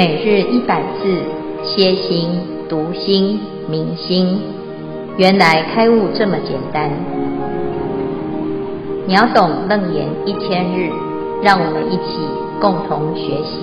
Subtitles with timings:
[0.00, 1.22] 每日一百字，
[1.62, 2.30] 歇心、
[2.70, 4.40] 读心、明心，
[5.18, 6.90] 原来开悟这么简单。
[9.06, 10.88] 秒懂楞严一千日，
[11.42, 12.16] 让我们一起
[12.62, 13.60] 共同学习。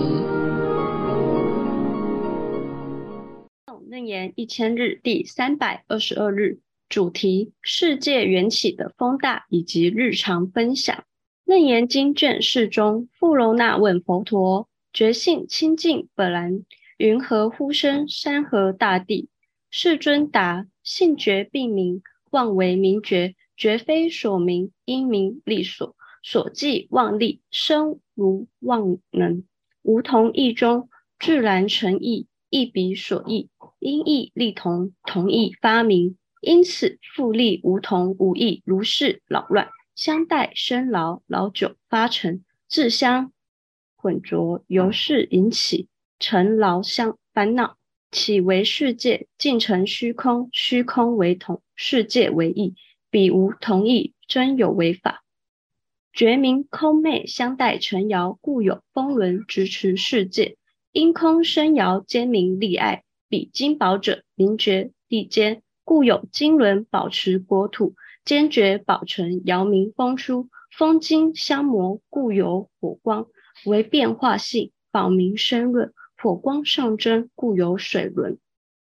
[3.89, 11.04] 楞严一千日第三百二十二日，主题：世界缘起的风大以及日常分享。
[11.46, 14.68] 楞严经卷四中，富楼那问佛陀。
[14.97, 16.51] 觉性清净本来，
[16.97, 19.29] 云何呼生山河大地？
[19.69, 22.01] 世尊答：性觉并明，
[22.32, 29.43] 妄为名觉，觉非所名，因名利所，所即妄立，生如妄能，
[29.83, 43.31] 无同意中，自然成义，义彼所义，因义立同，同义发明，因此复立无同无异，如是扰乱，相待生老，老久发成，自相。
[44.08, 47.75] 混浊，由是引起尘劳相烦恼，
[48.09, 52.75] 起为世界，尽成虚空，虚空为同，世界为异，
[53.09, 55.25] 彼无同异，真有为法。
[56.14, 60.55] 觉明空昧相待尘摇，故有风轮直持世界，
[60.94, 63.03] 因空生摇，兼明利爱。
[63.27, 73.27] 彼金宝者，名觉地坚，故有金轮保持国土，坚决保存摇明风出，风金相磨，故有火光。
[73.66, 78.38] 为变化性，保明深润，火光上蒸，故有水轮。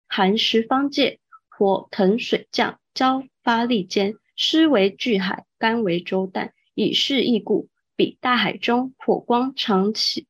[0.08, 10.26] 寒食方界，火腾水降，焦发力坚，湿为巨海，干为周旦，以是异故，彼大海中火光常起，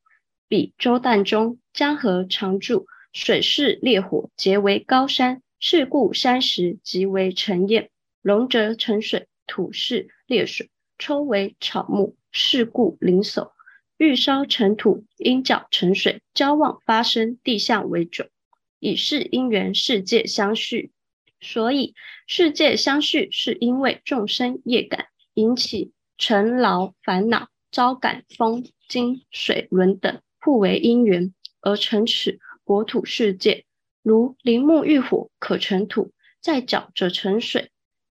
[0.48, 7.90] 彼周旦中江河常注，水势烈火结为高山，是故山石即为尘焰，
[8.22, 13.53] 龙则成水，土是烈水，抽为草木，是故灵叟。
[14.04, 18.28] 欲烧成土，因角成水，交旺发生，地相为种，
[18.78, 20.90] 以是因缘世界相续。
[21.40, 21.94] 所以
[22.26, 33.64] 世界相续，是因为众生业感引起尘劳烦恼，招感风、金、水轮等互为因缘，而成此国土世界。
[34.02, 36.12] 如林木遇火可成土，
[36.42, 37.68] 在角则成水；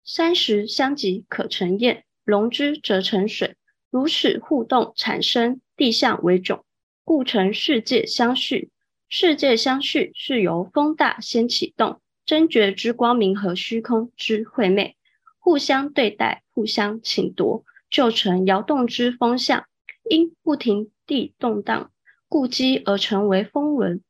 [0.05, 3.57] 山石相击可成焰，龙之则成水。
[3.91, 5.61] 如此互动产生。
[5.81, 6.67] 地相为种，
[7.05, 8.69] 故成世界相续。
[9.09, 14.99] 世界相续是由风大先启动，真觉之光明和虚空之晦昧
[15.39, 19.65] 互相对待，互相侵夺，就成摇动之风相。
[20.05, 21.91] 因不停地动荡，
[22.29, 24.03] 故积而成为风轮。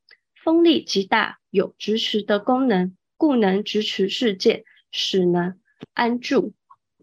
[0.42, 5.56] 风力极大，有执持的功能，故能执持世界，使能
[5.94, 6.52] 安住。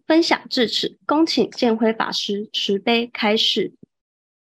[0.05, 3.71] 分享至此，恭请见辉法师慈悲开示。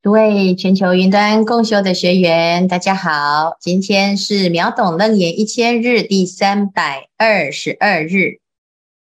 [0.05, 3.57] 诸位全球云端共修的学员，大家好！
[3.59, 8.41] 今天是秒懂楞严一千日第三百二十二日。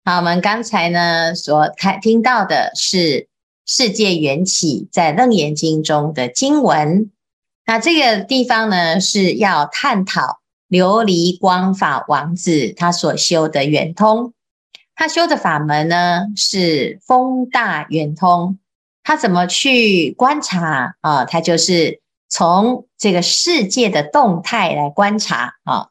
[0.06, 3.28] 好，我们刚才呢所看听到的是
[3.66, 7.12] 世界缘起在楞严经中的经文。
[7.66, 10.40] 那这个地方呢是要探讨
[10.70, 14.32] 琉璃光法王子他所修的圆通，
[14.96, 18.58] 他修的法门呢是风大圆通。
[19.04, 21.26] 他怎么去观察啊？
[21.26, 25.90] 他就是从这个世界的动态来观察啊。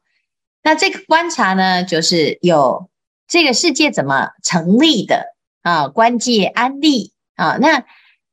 [0.63, 2.89] 那这个观察呢，就是有
[3.27, 5.87] 这个世界怎么成立的啊？
[5.89, 7.57] 关界安立啊。
[7.61, 7.83] 那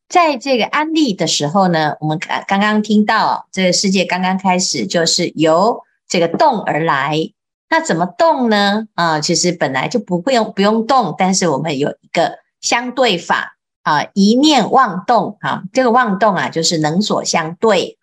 [0.08, 7.32] 在这个安立的时候呢，我们刚刚刚听到这个世界刚刚开始就是由这个动而来。
[7.68, 8.88] 那怎么动呢？
[8.94, 13.58] 啊，其实本来就不不用不用动，但是我们有一个相对法。
[13.90, 17.98] 啊，一念妄动，哈，这个妄动啊，就是能所相对。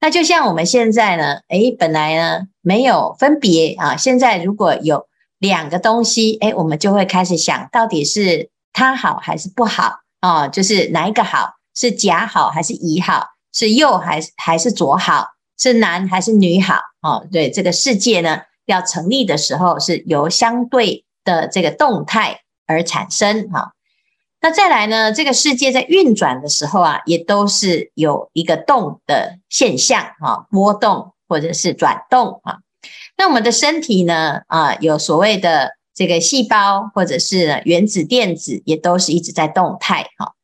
[0.00, 5.08] 那就像我们现在呢，诶，本来呢没有分别啊，现在如果有
[5.38, 10.46] 两个东西，诶，我们就会开始想到底是它好还是不好啊？
[10.46, 11.54] 就是哪一个好？
[11.74, 13.28] 是甲好还是乙好？
[13.52, 15.28] 是右还是还是左好？
[15.56, 16.74] 是男还是女好？
[17.00, 23.72] 哦，对，这个世界呢要成立的时候，是由相对的这个动态而产生，哈。
[24.40, 25.12] 那再来呢？
[25.12, 32.58] 这个世界在运转的时候啊，也都是有一个动的现象啊，波动或者是转动啊。
[33.16, 40.34] 那我们的身体呢啊，有所谓的这个细胞或者是原子电子，也都是一直在动态哈。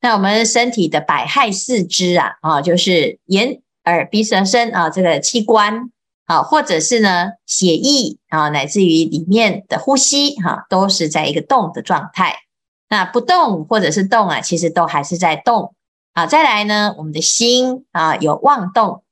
[0.00, 5.90] 那我们身体的百骸四肢啊啊，就是眼耳鼻舌身啊这个器官
[6.24, 12.34] 啊，或者是呢血液啊，乃至于里面的呼吸哈，都是在一个动的状态。
[12.92, 15.74] 那不动或者是动啊，其实都还是在动
[16.12, 16.26] 啊。
[16.26, 19.02] 再来呢，我们的心啊有妄动，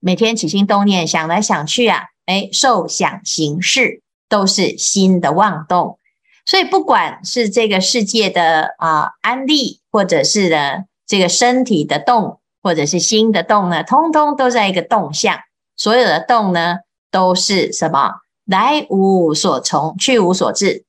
[0.00, 6.00] 每天起心动念，想来想去啊，哎，受想行识都是心的妄动。
[6.44, 15.38] 所以不管是这个世界的啊安立，或者是呢这个身体的动，或者是心的动呢，通通都在一个动相。
[15.76, 16.78] 所有的动呢，
[17.12, 18.10] 都是什么？
[18.44, 20.84] 来无所从，去无所至，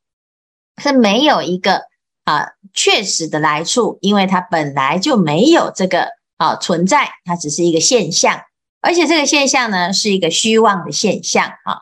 [0.82, 1.84] 是没有一个
[2.24, 8.42] 啊确实的来处，因为它本来就没有这个啊存在，它只是一个现象，
[8.82, 11.82] 而且这个现象呢是一个虚妄的现象啊。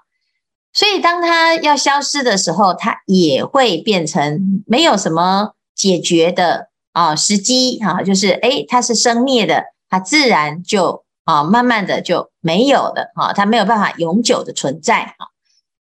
[0.71, 15.27] 所以，当它要消失的时候，它也会变成没有什么解决的啊时机哈，就是诶，它是生灭的，它自然就啊慢慢的就没有了哈，它没有办法永久的存在啊。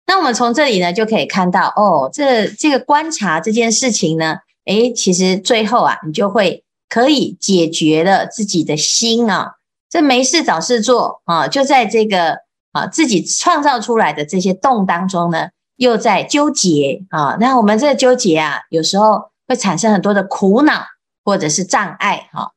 [0.09, 9.53] 那我们从这里呢就可以看到哦，这这个观察这件事情呢，诶，其实最后啊，你就会可以解决了自己的心啊，
[9.89, 12.49] 这没事找事做啊，就在这个。
[12.71, 17.35] 啊，自己创造出来的这些洞当中呢，又在纠结啊。
[17.41, 20.85] 那我们这个纠结啊，有时候会产生很多的苦恼
[21.25, 22.53] 或者是障碍哈。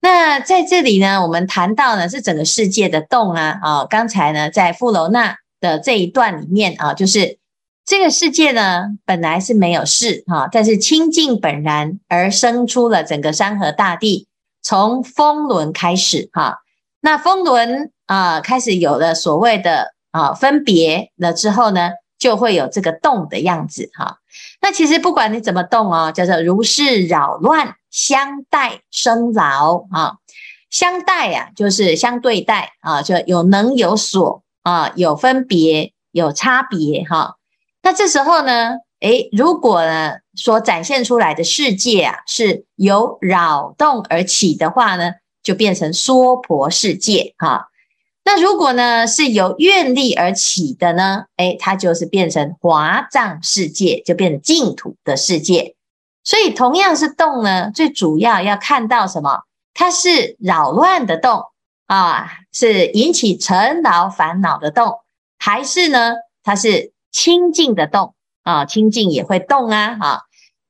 [0.00, 3.58] 那在这里呢，我们谈到呢是整个世界的洞啊。
[3.62, 7.38] 啊，刚才呢在富楼那的这一段里面啊，就是
[7.84, 14.28] 这个世界呢本来是没有事哈，但是清净本然而生出了整个山河大地，
[14.62, 16.58] 从风轮开始哈。
[17.00, 17.90] 那风轮。
[18.06, 24.18] 啊，开始有了所谓的啊分别了之后呢，就会有这个动的样子哈。
[24.60, 30.16] 那其实不管你怎么动哦，叫做如是扰乱相待生劳啊，
[30.68, 37.36] 相待呀，就是相对待啊，就有能有所啊，有分别有差别哈。
[37.82, 45.12] 那这时候呢，诶，如果呢所展现出来的世界啊是由扰动而起的话呢，
[45.42, 47.68] 就变成娑婆世界哈。
[48.24, 51.26] 那如果呢是由愿力而起的呢？
[51.36, 55.76] 诶，它就是变成华藏世界，就变成净土的世界。
[56.24, 59.42] 所以同样是动呢，最主要要看到什么？
[59.74, 61.44] 它是扰乱的动
[61.94, 64.98] 啊，是引起尘劳烦恼的动，
[65.38, 68.64] 还是呢它是清净的动啊？
[68.64, 70.22] 清净也会动啊，哈、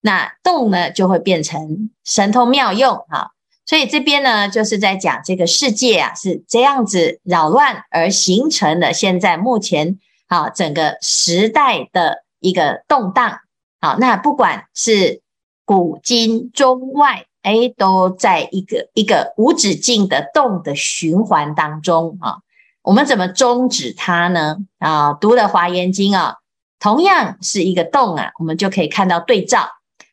[0.03, 3.29] 那动呢就会变成神通妙用啊。
[3.65, 8.93] 所以这边呢，就是在讲这个世界啊，是这样子扰乱而形成的。
[8.93, 13.38] 现在目前啊，整个时代的一个动荡，
[13.81, 15.23] 好，那不管是
[15.65, 22.38] 古今中外，哎，都在一个一个无止境的动的循环当中啊。
[22.82, 24.56] 我们怎么终止它呢？
[24.79, 26.38] 啊，读了《华严经》啊，
[26.81, 29.69] 同样是一个动啊，我们就可以看到对照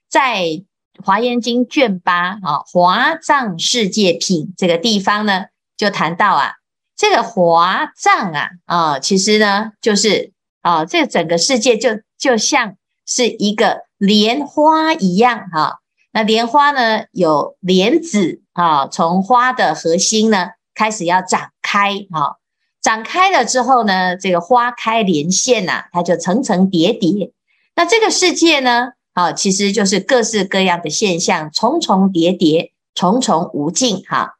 [0.08, 0.64] 在。
[1.04, 5.46] 华严经卷八啊，华藏世界品这个地方呢，
[5.76, 6.52] 就谈到啊，
[6.96, 10.32] 这个华藏啊啊，其实呢就是
[10.62, 12.76] 啊，这整个世界就就像
[13.08, 15.81] 是一个莲花一样哈。
[16.12, 22.36] 那莲花呢有莲子啊，从花的核心呢开始要展开啊，
[22.82, 27.32] 展开了之后呢，这个花开莲现呐，它就层层叠叠。
[27.76, 28.90] 那这个世界呢？
[29.14, 34.04] 好，其实就是各式各样的现象，重重叠叠，重重无尽。
[34.08, 34.36] 哈，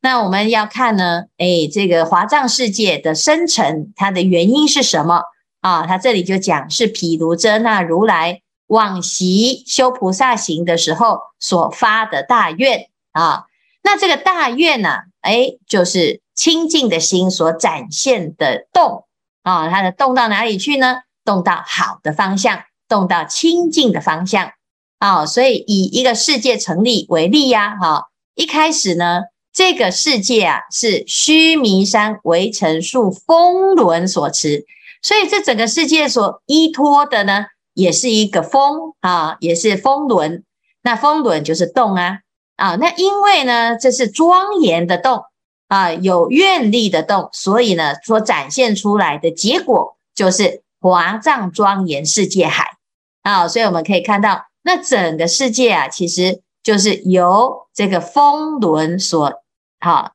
[0.00, 5.22] 那我们要看呢，诶，这个华藏世界的生成，它的原因是什么
[5.60, 5.86] 啊？
[5.86, 13.44] 它这里就讲是毗卢遮那如来往昔修菩萨行的时候所发的大愿啊。
[13.82, 19.04] 那这个大愿呢，诶，就是清净的心所展现的动
[19.42, 19.68] 啊。
[19.68, 21.02] 它的动到哪里去呢？
[21.24, 22.64] 动到好的方向。
[22.88, 24.52] 动到清净的方向
[25.00, 28.04] 啊、所以以一个世界成立为例呀，哈，
[28.36, 34.64] 一开始呢，这个世界啊是须弥山微尘数风轮所持，
[35.02, 40.42] 所以这整个世界所依托的呢，也是一个风啊，也是风轮。
[40.80, 42.20] 那风轮就是动啊
[42.56, 45.22] 啊，那因为呢，这是庄严的动
[45.68, 52.78] 啊，有愿力的动，所以呢，所展现出来的结果就是华藏庄严世界海。
[53.22, 59.42] 啊，所以我们可以看到，那整个世界啊，其实就是由这个风轮所，
[59.80, 60.12] 好，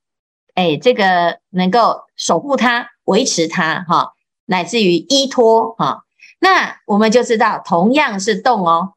[0.56, 4.14] 哎，这个能够守护它、维持它，哈，
[4.46, 6.06] 乃至于依托，哈，
[6.44, 8.94] 那我们就知道，同样是动哦，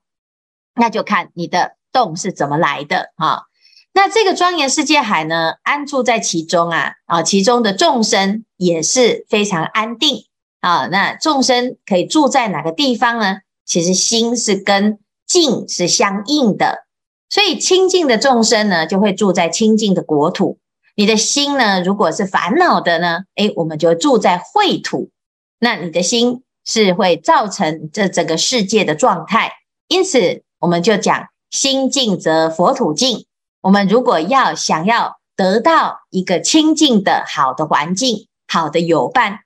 [0.74, 3.44] 那就看你的动是怎么来的，哈。
[3.92, 10.24] 那这个庄严世界海呢，安住在其中啊，啊，其中的众生也是非常安定
[10.60, 10.86] 啊。
[10.86, 13.40] 那众生可以住在哪个地方呢？
[13.66, 16.86] 其实心是跟净是相应的，
[17.28, 20.58] 所以清净的众生呢，就会住在清净的国土。
[20.96, 25.10] 你的心呢，如果是烦恼的呢，诶，我们就住在秽土，
[25.58, 29.52] 那你的心是会造成这整个世界的状态。
[29.88, 33.26] 因此，我们就讲心净则佛土净。
[33.60, 39.40] 我们如果要想要得到一个清净的好的环境、好的友伴，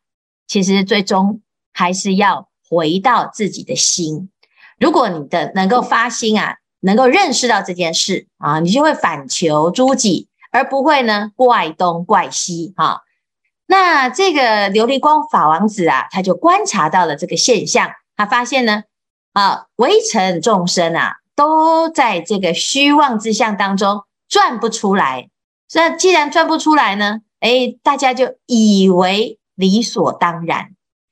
[0.47, 1.41] 其实最终
[1.73, 4.31] 还是要回到自己的心。
[4.79, 13.03] 如果你的能够发心啊，能够认识到这件事啊，你就会反求诸己，而不会呢怪东怪西哈。
[13.69, 18.83] 那这个琉璃光法王子啊，他就观察到了这个现象，他发现呢，
[19.35, 25.29] 啊，微尘众生啊，都在这个虚妄之相当中转不出来。
[25.75, 30.71] 那既然转不出来呢，哎，大家就以为理所当然，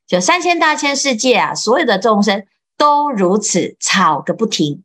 [0.09, 2.45] 就三千大千世界啊，所有的众生。
[2.79, 4.85] 都如此吵个不停，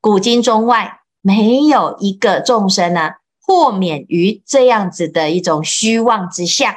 [0.00, 6.72] 古今中外没有一个众生呢、豁免于这样子的一种虚妄之相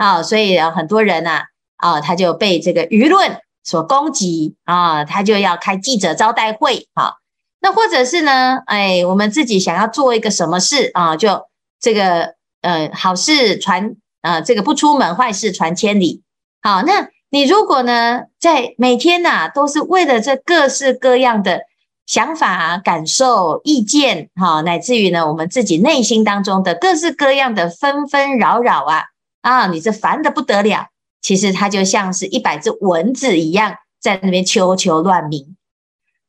[0.00, 1.42] 啊，所以很多人呢
[1.76, 7.14] 啊，啊，他就被这个舆论所攻击啊，他就要开记者招待会啊，
[7.60, 11.42] 那或者是呢，哎，我们自己想要做一个什么事啊，就
[11.78, 16.22] 这个呃好事传啊，这个不出门，坏事传千里，
[16.62, 17.08] 好那。
[17.32, 21.60] 你如果呢，在每天呐、都是为了这各式各样的
[22.04, 29.04] 想法、感受、意见，哈，乃至于呢，我们自己内心当中的各式各样的纷纷扰扰啊，
[29.40, 30.88] 啊，你这烦得不得了。
[31.22, 35.56] 其实它就像是一百只蚊子一样，在那边啾啾乱鸣。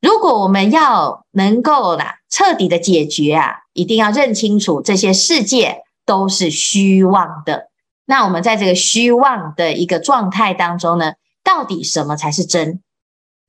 [0.00, 7.70] 如果我们要能够啦，彻底的解决啊，一定要认清楚这些世界都是虚妄的。
[8.04, 11.14] 那我们在这个虚妄的一个状态当中呢，
[11.44, 12.82] 到底什么才是真？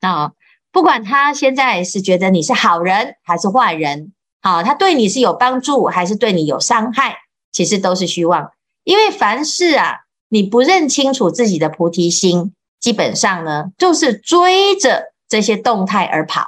[0.02, 0.32] 啊，
[0.72, 7.18] 不管他现在是觉得你是好人还是坏人，好，他对你是有帮助还是对你有伤害，
[7.52, 8.52] 其实都是虚妄。
[8.84, 16.46] 因为凡事啊，你不认清楚自己的菩提心，基本上呢，就是追着这些动态而跑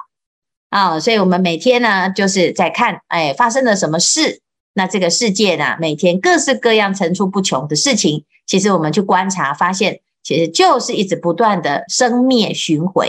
[0.69, 0.99] 啊。
[0.99, 4.41] 所以我们每天呢，就是在看，哎，发生了什么事。
[4.73, 13.07] 那这个世界呢，每天各式各样层出不穷的事情，其实我们去观察发现，其实就是一直不断的生灭循环。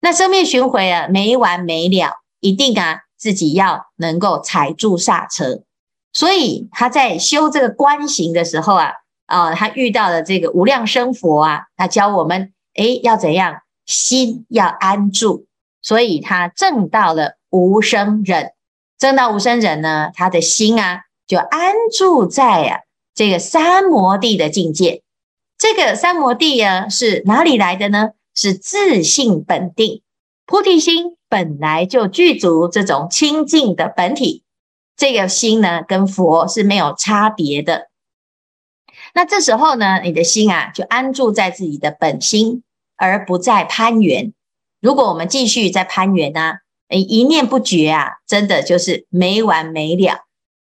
[0.00, 5.62] 那生灭循环啊，没完没了，一定啊自己要能够踩住刹车。
[6.16, 8.92] 所以他在修这个观行的时候啊，
[9.26, 13.58] 啊，他遇到了这个无量生佛啊，他教我们，诶，要怎样？
[13.84, 15.44] 心要安住。
[15.82, 18.52] 所以他证到了无生忍。
[18.98, 22.80] 证到无生忍呢，他的心啊就安住在啊
[23.14, 25.02] 这个三摩地的境界。
[25.58, 28.12] 这个三摩地啊是哪里来的呢？
[28.34, 30.00] 是自性本定，
[30.46, 34.44] 菩提心本来就具足这种清净的本体。
[34.96, 37.88] 这个心呢跟佛是没有差别的。
[39.14, 42.62] 那这时候呢，你的心啊就安住在自己的本心，
[42.96, 44.32] 而不再攀缘。
[44.80, 46.58] 如果我们继续在攀缘呢、啊？
[46.88, 50.20] 诶，一念不绝啊，真的就是没完没了。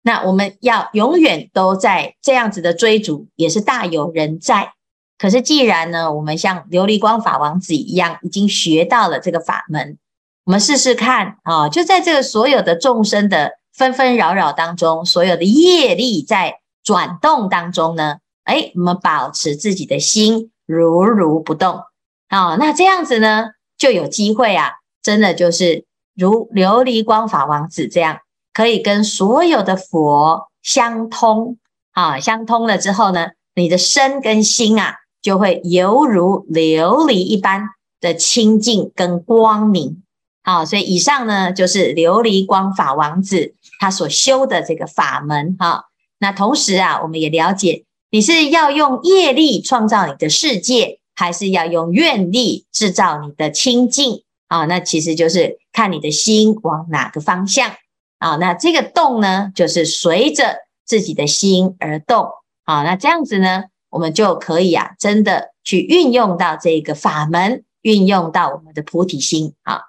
[0.01, 4.73] 那我们要永远都在这样子的追逐，也是大有人在。
[5.19, 9.99] 可是既然呢，我们像琉璃光法王子一样，已经学到了这个法门，
[10.45, 21.83] 我们试试看啊，就在这个所有的众生的纷纷扰扰当中，所有的业力在转动当中呢，诶，我们保持自己的心如如不动
[22.29, 25.85] 啊，那这样子呢，就有机会啊，真的就是。
[26.19, 28.21] 如琉璃光法王子这样，
[28.55, 31.59] 可以跟所有的佛相通
[31.93, 37.69] 啊，相通了之后呢，你的身跟心啊，就会犹如琉璃一般
[38.01, 40.03] 的清净跟光明。
[40.43, 45.85] 好，所以以上呢，就是琉璃光法王子他所修的这个法门哈。
[46.19, 54.23] 那同时啊，我们也了解，你是要用业力创造你的世界，还是要用愿力制造你的清净？
[54.49, 57.73] 啊，那其实就是看你的心往哪个方向
[58.19, 58.37] 啊。
[58.37, 62.29] 那这个动呢，就是随着自己的心而动
[62.65, 62.83] 啊。
[62.83, 69.81] 那这样子呢，我们就可以啊，真的去运用到这个法门，运用到我们的菩提心啊。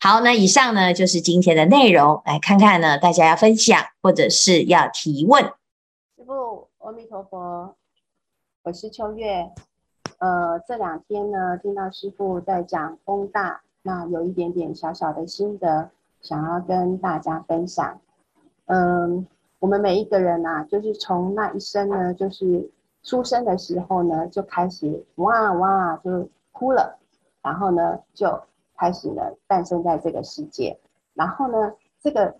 [0.00, 5.42] 好，那以上呢就是今天的内容，来看看呢，大家要分享或者是要提问。
[6.16, 7.74] 师父，阿弥陀佛，
[8.62, 9.50] 我是秋月。
[10.18, 13.60] 呃，这两天呢，听到师父在讲风大。
[13.82, 15.90] 那有一点点小小的心得，
[16.22, 18.00] 想要跟大家分享。
[18.66, 19.26] 嗯，
[19.58, 22.70] 我们每一个人呐、就是从那一生呢，就是
[23.02, 26.96] 出生的时候呢，就开始哇哇就哭了，
[27.42, 28.40] 然后呢，就
[28.78, 30.78] 开始呢诞生在这个世界，
[31.14, 32.34] 然后呢，这个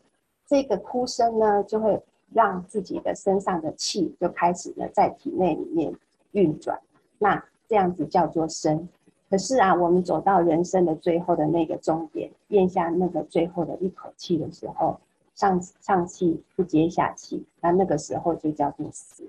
[0.47, 2.01] 这个哭声呢，就会
[2.33, 5.93] 让自己的身上的气就开始呢在体内里面
[6.33, 6.81] 运转，
[7.19, 8.89] 那这样子叫做生。
[9.29, 14.99] 可是啊，我们走到人生的最后的那个终点，咽下那个最后的一口气的时候，
[15.35, 19.29] 上上气不接下气，那那个时候就叫做死。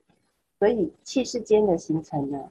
[0.58, 2.50] 所以气世间的形成呢，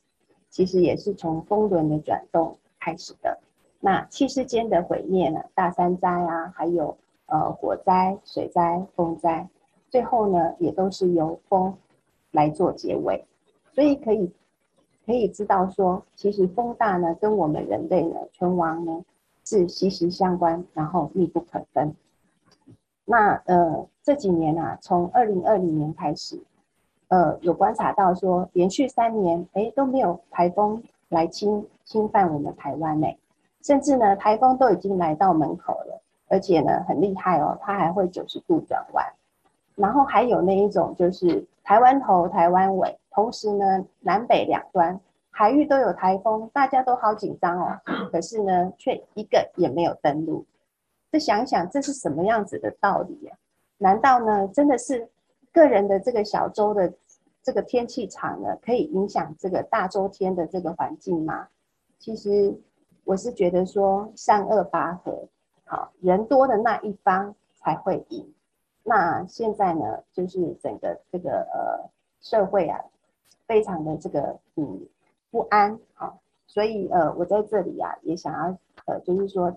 [0.50, 3.38] 其实也是从风轮的转动开始的。
[3.80, 9.49] 那气世间的毁灭呢，大山灾啊，还有呃火灾、水灾、风灾，
[9.88, 11.75] 最后呢也都是由风
[12.30, 13.25] 来做结尾，
[13.73, 14.32] 所以可以。
[15.06, 19.02] 可以知道说，其实风大呢，跟我们人类呢存亡呢
[19.42, 21.94] 是息息相关，然后密不可分。
[23.06, 26.38] 那呃这几年啊，从二零二零年开始，
[27.08, 33.06] 呃有观察到说，连续三年哎都没有台风来侵侵犯我们台湾呢，
[33.68, 39.04] 甚至呢台风都已经来到门口了，而且呢很厉害哦，它还会九十度转弯，
[39.75, 42.98] 然后还有那一种就是台湾头、台湾尾。
[43.10, 44.98] 同时呢，南北两端
[45.28, 47.78] 海域都有台风，大家都好紧张哦。
[48.10, 50.46] 可是呢，却一个也没有登陆。
[51.12, 53.37] 这想想，这是什么样子的道理呀？
[53.76, 55.06] 难道呢，真的是
[55.52, 56.90] 个人的这个小洲的
[57.42, 61.48] 这个天气场呢，可以影响这个大洲天的这个环境吗？
[61.98, 62.58] 其实
[63.08, 65.26] 我是觉得说，善恶拔河，
[65.64, 68.34] 好，人多的那一方才会赢。
[68.82, 71.88] 那现在呢，就是整个这个呃
[72.20, 72.78] 社会啊。
[73.46, 74.86] 非常的这个嗯
[75.30, 76.12] 不安啊，
[76.46, 79.50] 所以呃我在这里啊也想要呃就是说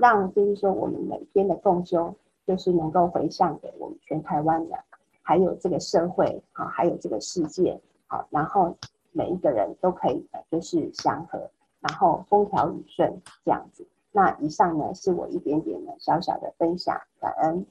[0.00, 2.12] 让就是说我们每天的共修
[2.44, 4.76] 就是能够回向给我们全台湾的，
[5.22, 8.76] 还有这个社会啊，还有这个世界好，然后
[9.12, 11.48] 每一个人都可以就是祥和，
[11.86, 13.86] 然后风调雨顺这样子。
[14.12, 17.66] 那以上呢是我一点点的小小的分享，感恩。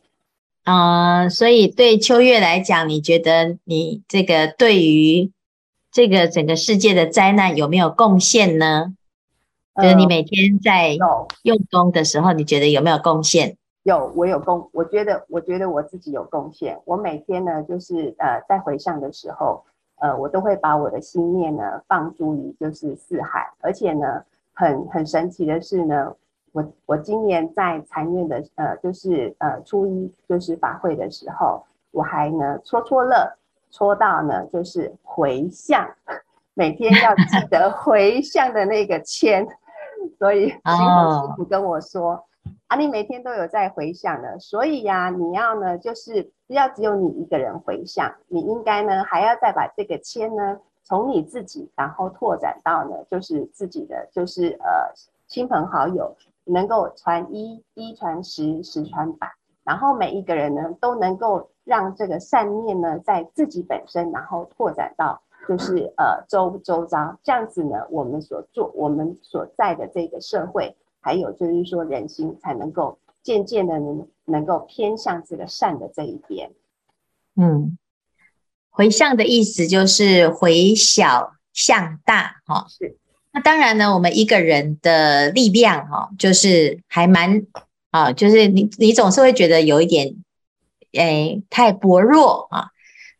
[0.64, 5.32] 嗯、呃，所以对秋月来讲，你觉得你这个对于
[5.92, 8.96] 这个整个世界的灾难有没有贡献呢？
[9.75, 10.96] 就是你每天在
[11.44, 13.58] 用功的时候，你觉得有没有贡献？
[13.84, 16.80] 有，我有贡，我觉得，我觉得我自己有贡献。
[16.86, 19.64] 我每天呢，就是呃，在回向的时候，
[19.98, 26.14] 呃，我都会把我的心念呢放诸于就是四海，而且呢，很很神奇的是呢，
[26.51, 33.31] 我我今年在禅院的呃，就是呃初一就是法会的时候，我还呢搓搓乐。
[33.72, 35.86] 搓到呢，就是回向，
[36.53, 39.46] 每天要记得回向的那个签。
[40.18, 40.58] 所以师
[41.36, 42.24] 父跟我说
[42.68, 42.78] ，oh.
[42.78, 54.94] 啊，你每天都有在回想的，所以呀、你要呢，就是不要只有你一个人回想，你应该呢，还要再把这个签呢，从你自己，然后拓展到呢，就是自己的，就是呃，
[55.28, 59.32] 亲朋好友，能够传一，一传十，十传百，
[59.64, 61.50] 然后每一个人呢，都能够。
[61.66, 76.50] 让这个善念呢，在自己本身，然后拓展到就是呃周周遭，这样子呢，我们所做我们所在的这个社会，还有就是说人心，才能够渐渐的能能够偏向这个善的这一边。
[77.35, 77.77] 嗯，
[78.72, 82.98] 回向的意思就是回小向大，哈，是。
[83.31, 87.46] 那当然呢，我们一个人的力量，哈，就是还蛮
[87.91, 90.15] 啊，就是你你总是会觉得有一点。
[90.98, 92.70] 哎，太薄弱啊！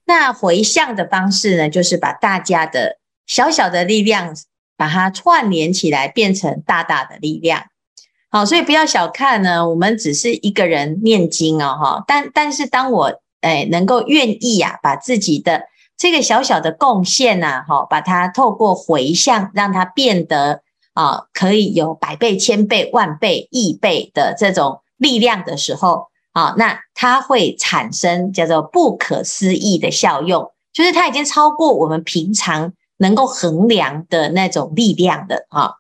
[0.06, 4.34] 那回向的方式呢，就是把大家的小小的力量，
[4.78, 7.66] 把它串联起来，变成大大的力量。
[8.36, 12.04] 好，所以不要小看呢，我们只是一个人念经哦，哈。
[12.06, 15.64] 但但是当我哎能够愿意呀，把自己的
[15.96, 20.64] 这个小小的贡献呐，哈，把它透过回向，让它变得
[20.96, 26.08] 啊，可以有百倍、千倍、万倍、亿倍的这种力量的时候。
[26.34, 35.76] 啊，那它会产生叫做不可思议的效用，就是它已经超过我们平常能够衡量的那种力量的啊。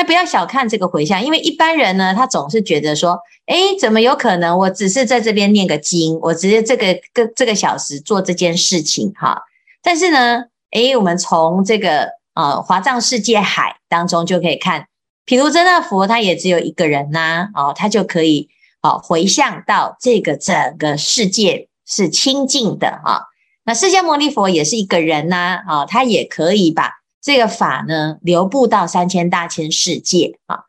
[0.00, 4.56] 那不要小看这个回向，因为一般人呢，他总是觉得说，诶，怎么有可能？
[4.56, 9.42] 我只是在这边念个经，我直接这个个这个小时做这件事情哈。
[9.82, 14.86] 但是呢，诶，我们从这个呃华藏世界海当中就可以看，
[15.26, 18.48] 譬如真的佛，他也只有一个人呐，哦，他就可以。
[18.82, 23.28] 哦，回向到这个整个世界是清净的啊。
[23.66, 26.90] 那释迦牟尼佛也是一个人呐，啊，他也可以把
[27.22, 30.60] 这个法呢流布到三千大千世界啊。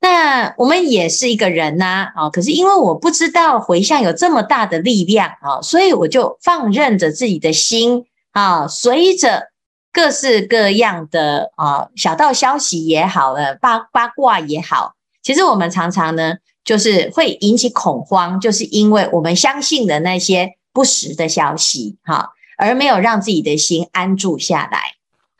[0.00, 9.48] 那我们也是一个人呐，啊，可是因为我不知道回向有这么大的力量啊，所以我就放任着自己的心啊，随着
[9.92, 16.34] 各式各样的啊小道消息也好了，八八卦也好，其实我们常常呢。
[16.64, 24.94] 就是会引起恐慌，就是因为我们相信的那些不实的消息，哈，而没有让自己的心安住下来，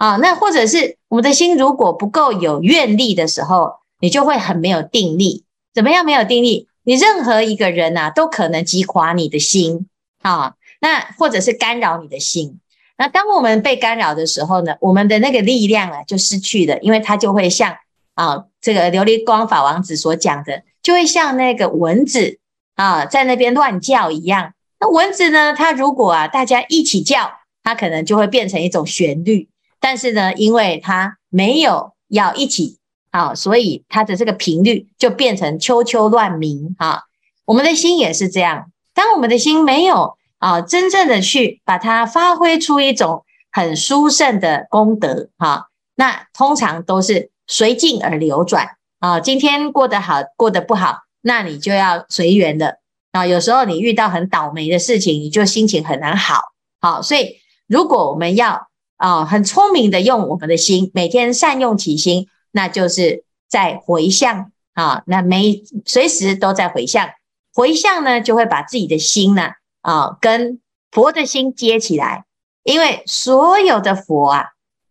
[0.05, 5.45] 啊，那或者是我们的心如果不够有愿力的时候，你就会很没有定力。
[5.73, 6.69] 怎么样没有定力？
[6.83, 9.87] 你任何一个人呐、啊，都可能击垮你的心，
[10.21, 12.61] 啊，那或者是干扰你的心。
[12.99, 17.75] 那当我们被干扰的时候呢，我们的那个力量啊就失去了，因为它就会像
[18.13, 22.39] 啊这个琉璃光法王子所讲的，就会像那个蚊子
[22.75, 24.53] 啊在那边乱叫一样。
[24.79, 29.49] 那蚊子呢，它如果啊大家一起叫，它可能就会变成一种旋律。
[29.85, 32.79] 但是呢，因为它没有要一起
[33.11, 37.03] 啊，所以它的这个频率就变成啾啾乱鸣啊。
[37.45, 40.17] 我们的心也是这样，当我们的心没有。
[40.39, 49.21] 啊，真正的去把它发挥出一种很殊胜的功德哈，那通常都是随境而流转啊。
[49.21, 52.77] 今天过得好，过得不好，那你就要随缘的
[53.13, 53.27] 啊。
[53.27, 56.43] 有时候你遇到很倒霉的事情，你就心情很难好。
[56.79, 67.09] 好，所以如果我们要啊很聪明的用我们的心，每天善用其心，那就是在回向啊，那每随时都在回向，
[67.53, 69.51] 回向呢就会把自己的心呢。
[69.83, 72.25] 啊，跟佛的心接起来，
[72.63, 74.47] 因为所有的佛啊，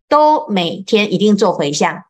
[0.07, 2.03] 都每天一定做回向。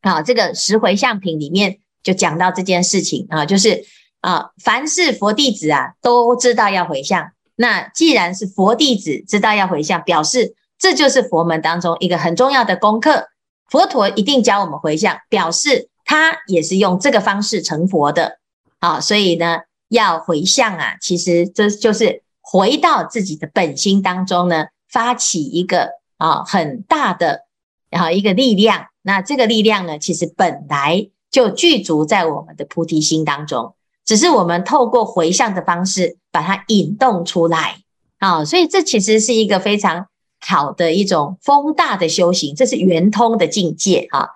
[0.00, 3.84] 啊，这个十回向品里面就讲到这件事情啊，就是
[4.20, 7.30] 啊，凡是佛弟子啊，都知道要回向。
[7.54, 13.28] 那既然是佛弟子知道要回向，表示这就是佛门当中一个很重要的功课。
[13.68, 18.38] 佛陀一定教我们回向，表示他也是用这个方式成佛的。
[18.78, 19.60] 啊，所以呢。
[19.90, 27.46] 要回向啊，其实这就是回到自己的本心当中呢，发起一个啊很大的
[27.88, 28.88] 然后一个力量。
[29.00, 37.76] 那这个力量呢，其实本来就具足在我们的菩提心当中，只是我们透过回向的方式把它引动出来
[38.18, 38.44] 啊。
[38.44, 40.07] 所以这其实是一个非常
[40.40, 44.30] 好的一种风大的修行，这是圆通的境界哈。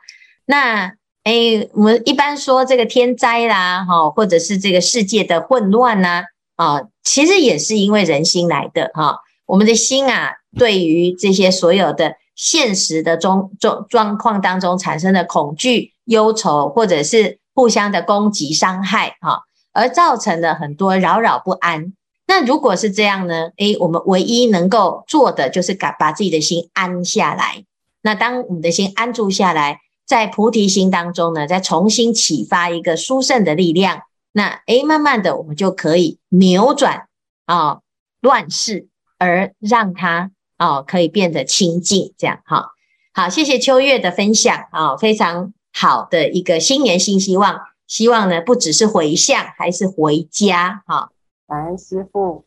[0.47, 0.95] 那。
[1.25, 6.25] 哎，我们一般说这个天灾啦，哈，或者是这个世界的混乱呐，
[6.57, 9.21] 啊，其实也是因为人心来的哈。
[9.47, 21.93] 我们的心啊，对于这些所有的现实的中状状况当中产生的恐惧、忧愁，或者是互相的攻击、伤害，哈，而造成了很多扰扰不安。
[22.27, 23.51] 那如果是这样呢？
[23.57, 27.65] 哎，我们唯一能够做的就是把把自己的心安下来。
[28.03, 29.81] 那当我们的心安住下来。
[30.05, 37.07] 在菩提心当中呢，再重新启发一个殊胜的力量，那诶，慢慢的我们就可以扭转
[37.47, 37.79] 啊
[38.21, 42.73] 乱世，而让它啊可以变得清净，这样哈。
[43.15, 51.12] 好，谢谢秋月的分享啊，非常好的一个新年新希望，希望呢不只是回向，还是回家哈。
[51.53, 52.47] 感恩师父，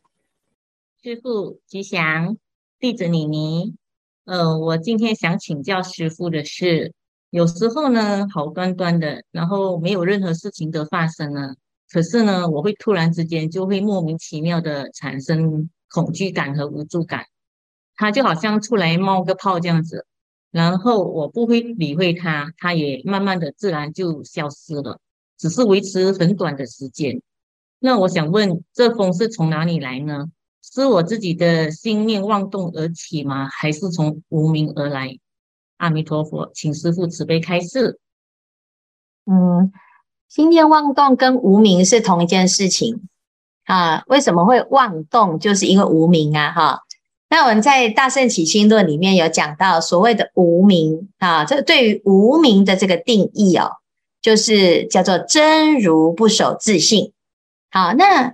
[1.03, 2.37] 师父吉祥，
[2.79, 3.75] 弟子妮妮，
[4.23, 6.91] 呃，我今天想请教师父的是。
[7.29, 11.53] 有时候呢，好端端的，然后没有任何事情的发生呢，
[11.91, 17.25] 可是呢，我会突然之间就会莫名其妙的产生恐惧感和无助感，
[17.95, 20.07] 它就好像出来冒个泡这样子，
[20.49, 24.99] 然后我不会理会它，它也慢慢的自然就消失了，
[25.37, 27.21] 只是维持很短的时间。
[27.85, 30.25] 那我想问，这风是从哪里来呢？
[30.63, 33.47] 是我自己的心念妄动而起吗？
[33.47, 35.19] 还是从无名而来？
[35.77, 37.99] 阿弥陀佛，请师父慈悲开示。
[39.27, 39.71] 嗯，
[40.27, 43.03] 心念妄动跟无名是同一件事情
[43.65, 44.03] 啊。
[44.07, 45.37] 为什么会妄动？
[45.37, 46.79] 就是因为无名啊，哈。
[47.29, 53.73] 那我们在《大圣起心论》里面有讲到所谓的无名啊，这对于无名的这个定义哦，
[54.23, 57.11] 就是叫做真如不守自性。
[57.75, 58.33] 好，那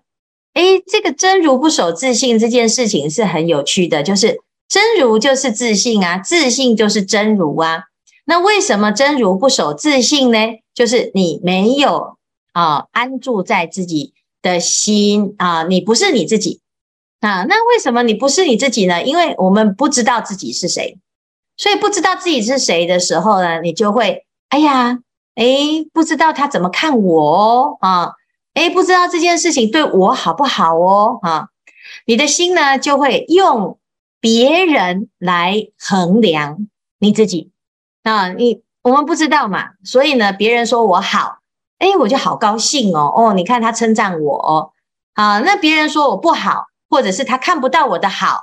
[0.54, 4.39] 诶，这个真如不守自信这件事情是很有趣的，就是。
[4.69, 7.86] 真如就是自信啊，自信就是真如啊。
[8.23, 10.38] 那为什么真如不守自信呢？
[10.73, 12.15] 就是你没有
[12.54, 16.62] 啊安住在自己的心啊，你不是你自己
[17.19, 17.43] 啊。
[17.43, 19.04] 那为什么你不是你自己呢？
[19.04, 20.97] 因为我们不知道自己是谁，
[21.58, 24.99] 所以不知道自己是谁的时候呢，你就会哎呀，
[25.36, 28.12] 诶，不知道他怎么看我哦啊，
[28.53, 31.47] 诶，不知道这件事情对我好不好哦啊，
[32.05, 33.77] 你的心呢就会用。
[34.23, 36.67] 别人来衡量
[36.99, 37.49] 你自己
[38.03, 41.39] 啊，你我们不知道嘛，所以呢，别人说我好，
[41.79, 44.71] 诶，我就好高兴哦哦，你看他称赞我哦，
[45.15, 48.41] 啊，那别人说我不好，或者是他看不到我的好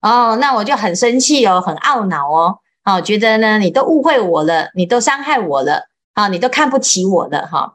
[0.00, 7.74] 哦，那我就很生气哦，很懊恼哦，啊，觉得呢你都误会我了，你都伤害我了，啊，你都看不起我了哈。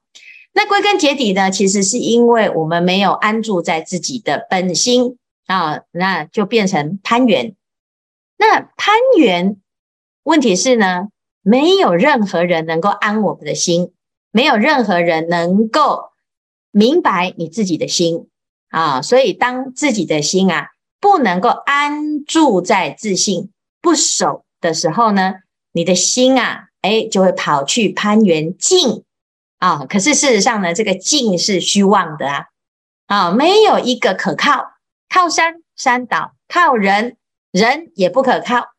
[0.53, 5.17] 那归根结底呢，其实是因为我们没有安住在自己的本心。
[5.45, 7.53] 啊，那就变成攀缘。
[8.37, 9.57] 那攀缘
[10.23, 11.09] 问题是呢，
[11.41, 13.91] 没有任何人能够安我们的心，
[14.31, 16.11] 没有任何人能够
[16.71, 18.29] 明白你自己的心
[18.69, 19.01] 啊。
[19.01, 20.69] 所以，当自己的心啊
[21.01, 25.33] 不能够安住在自信不守的时候呢，
[25.73, 29.03] 你的心啊，哎，就会跑去攀缘境
[29.63, 29.85] 啊。
[29.87, 32.45] 可是事实上呢，这个境是虚妄的啊，
[33.07, 34.73] 啊，没有一个可靠，
[35.07, 37.15] 靠山山倒，靠人
[37.51, 38.73] 人也不可靠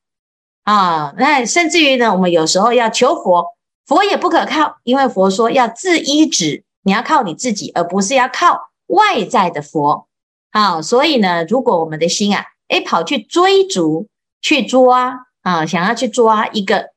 [0.64, 1.14] 啊。
[1.16, 10.08] 那甚至于呢，我们有时候要求佛，佛也不可靠，因为佛说要自依止，你要靠你自己，而不是要靠外在的佛。
[10.50, 14.08] 啊，所以呢，如果我们的心啊，哎，跑去追逐，
[14.40, 16.92] 去抓啊，想要去抓一个。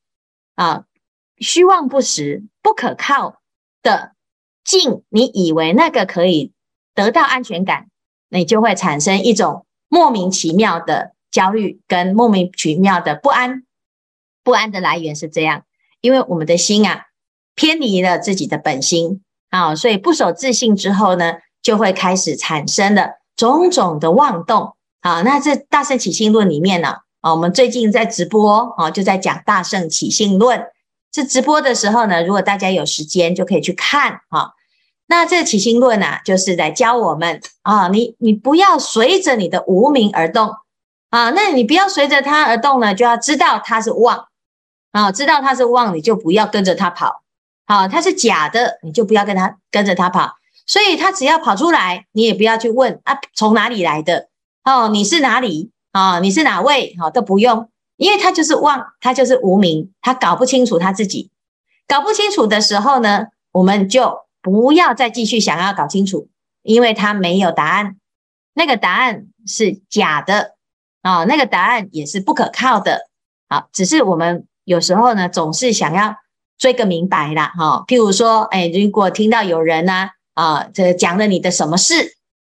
[0.55, 0.85] 啊，
[1.37, 3.41] 虚妄不实、不可靠
[3.81, 4.13] 的
[4.63, 6.51] 境，你以为那个可以
[6.93, 7.87] 得到安全感，
[8.29, 13.63] 你就会产生一种莫名其妙的焦虑跟莫名其妙的不安。
[14.43, 15.63] 不安的来源是这样，
[16.01, 17.05] 因为我们的心啊
[17.55, 24.75] 偏离了自己的本心啊，所以不守自信之后呢，就会开始产生了种种的妄动。
[25.01, 27.31] 啊，那这《大圣起信论》里面呢啊？
[27.31, 30.59] 我们最近在直播啊，就在讲《大圣起信论》。
[31.11, 34.53] 这直播的时候呢，如果大家有时间，就可以去看哈。
[35.07, 40.53] 那这起心论啊，就是在教我们啊，你你不要随着你的无名而动
[41.09, 41.29] 啊。
[41.31, 44.27] 那你不要随着它而动呢，就要知道它是妄
[44.91, 47.23] 啊，知道它是妄，你就不要跟着它跑。
[47.65, 50.35] 好，它是假的，你就不要跟它跟着它跑。
[50.65, 54.27] 所以它只要跑出来，你也不要去问啊，从哪里来的？
[54.65, 55.71] 哦，你是哪里？
[55.93, 56.93] 啊，你是哪位？
[56.99, 61.29] 哈，都不用，因为他就是忘，他就是无名，他搞不清楚他自己，
[61.87, 66.29] 搞不清楚的时候呢，我们就不要再继续想要搞清楚，
[66.63, 67.97] 因为他没有答案，
[68.53, 70.55] 那个答案是假的
[71.01, 73.09] 啊，那个答案也是不可靠的。
[73.49, 76.15] 好，只是我们有时候呢，总是想要
[76.57, 77.83] 追个明白啦，哈。
[77.87, 82.15] 譬如说，哎，如果听到有人呢，啊，这讲了你的什么事？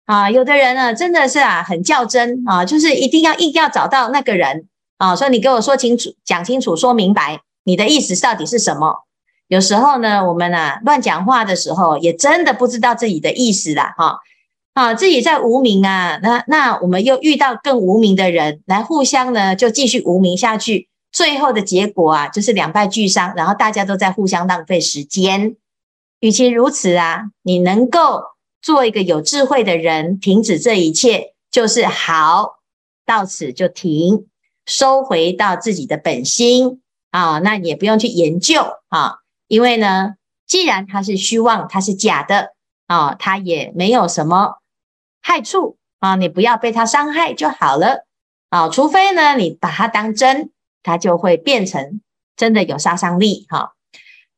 [0.05, 9.05] 啊，有的人呢，真的是啊，很较真啊，就是一定要硬要找到那个人啊，所以你给我说清楚、讲清楚、说明白，你的意思到底是什么？
[9.47, 14.19] 有时候呢，我们啊乱讲话的时候，也真的不知道自己的意思啦，哈
[14.73, 25.55] 啊，自己在无名啊，那那我们又遇到更无名的人，来互相呢就继续无名下去，最后的结果啊，就是两败俱伤，然后大家都在互相浪费时间。
[26.19, 28.23] 与其如此啊，你能够。
[28.59, 32.57] 做一个有智慧的人，停止这一切就是好，
[33.05, 34.25] 到此就停，
[34.67, 39.15] 收回到自己的本心啊，那也不用去研究啊，
[39.47, 42.53] 因为呢，既然它是虚妄，它是假的
[42.85, 44.57] 啊，它也没有什么
[45.21, 48.05] 害处啊，你不要被它伤害就好了
[48.49, 50.51] 啊，除非呢，你把它当真，
[50.83, 52.01] 它就会变成
[52.35, 53.73] 真的有杀伤力哈。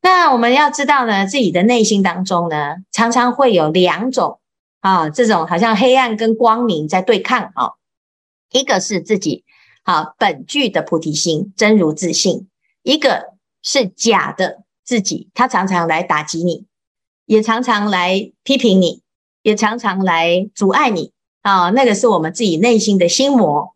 [0.02, 4.40] 那我们要知道呢，自己的内心当中呢，常常会有两种
[4.80, 7.74] 啊，这种好像黑暗跟光明在对抗啊。
[8.52, 9.44] 一个是自己
[9.90, 12.46] 啊本具的菩提心，真如自性；
[12.84, 16.68] 一个是假的自己，他常常来打击你，
[17.26, 19.02] 也常常来批评你，
[19.42, 21.72] 也常常来阻碍你啊。
[21.72, 23.74] 那个是我们自己内心的心魔。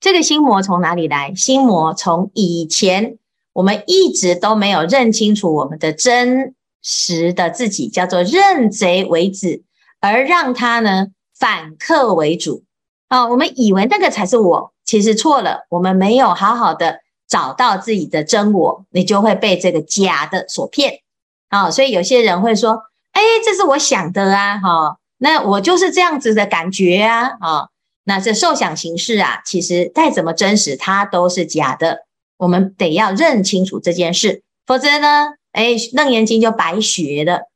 [0.00, 1.34] 这个心魔从哪里来？
[1.34, 3.16] 心魔从以前。
[3.54, 9.62] 我们一直都没有认清楚我们的真实的自己，叫做认贼为子，
[10.00, 11.06] 而让他呢
[11.38, 12.64] 反客为主
[13.06, 13.28] 啊！
[13.28, 15.66] 我们以为那个才是我，其实错了。
[15.70, 21.00] 我们没有好好的找到自己的真我，你就会被这个假的所骗
[21.48, 21.70] 啊！
[21.70, 27.68] 所以有些人会说：“哎，这是我想的啊，哈，那我就是这样子的感觉啊，啊，
[28.04, 32.04] 那这受想行识啊，其实再怎么真实，它都是假的。”
[32.36, 37.48] 我们得要认清楚这件事，否则呢，哎，楞严经就白学了。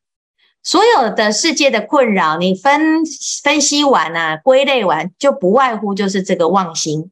[0.63, 3.03] 所有的世界的困扰，你分
[3.43, 7.11] 分析完啊，归类完，就不外乎就是这个妄心。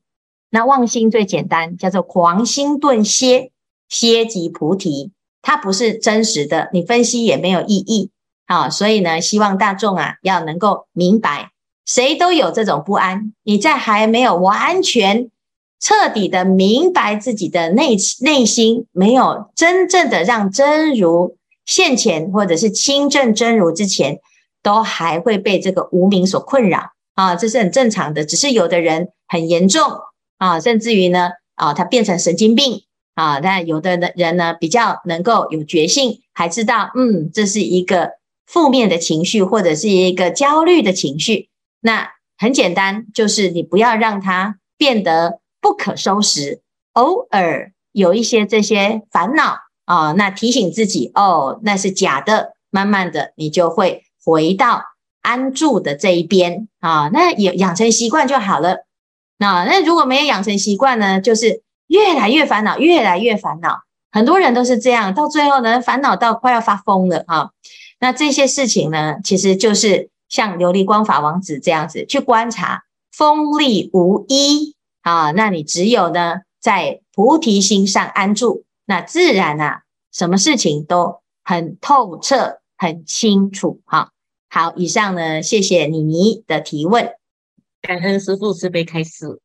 [0.51, 3.51] 那妄心最简单，叫做狂心顿歇，
[3.89, 8.11] 歇即菩提，它不是真实的，你分析也没有意义。
[8.47, 11.51] 好，所以呢，希望大众啊，要能够明白，
[11.85, 15.31] 谁都有这种不安，你在还没有完全。
[15.79, 24.19] 彻底的明白自己的内内心，没有真正的让真如现前，或者是亲证真如之前，
[24.63, 28.25] 都还会被这个无明所困扰啊，这是很正常的。
[28.25, 29.83] 只是有的人很严重
[30.38, 32.83] 啊，甚至于呢啊，他变成神经病
[33.14, 33.40] 啊。
[33.40, 38.12] 但有的人呢，比较能够有觉性，还知道嗯，这是一个
[38.46, 41.49] 负面的情绪，或者是一个焦虑的情绪。
[41.81, 46.61] 那很简单，就是你不要让它变得不可收拾。
[46.92, 52.55] 偶尔有一些这些烦恼啊，那提醒自己哦，那是假的。
[52.68, 54.83] 慢慢的，你就会回到
[55.22, 57.09] 安住的这一边啊。
[57.11, 58.86] 那养养成习惯就好了。
[59.38, 63.81] 那那如果没有养成习惯呢，就是越来越烦恼，越来越烦恼。
[64.11, 67.51] 很多人都是这样，到最后呢，烦恼到快要发疯了啊。
[68.01, 75.33] 那这些事情呢，其实就是像琉璃光法王子这样子去观察，锋利无一啊。
[75.33, 83.81] 那你只有呢，在菩提心上安住，那自然啊，什么事情都很透彻、很清楚。
[83.85, 84.11] 哈，
[84.49, 87.11] 好，以上呢，谢谢妮妮的提问，
[87.87, 89.40] 感恩师父慈悲开示。